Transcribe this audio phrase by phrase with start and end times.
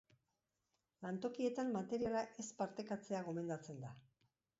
[1.05, 3.93] Lantokietan materiala ez partekatzea gomendatzen da.